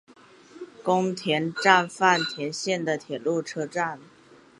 [0.81, 3.99] 宫田站饭田线的铁路车站。